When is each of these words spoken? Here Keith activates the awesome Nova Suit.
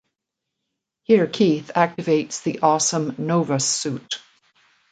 Here 1.03 1.27
Keith 1.27 1.69
activates 1.75 2.41
the 2.41 2.57
awesome 2.61 3.13
Nova 3.19 3.59
Suit. 3.59 4.19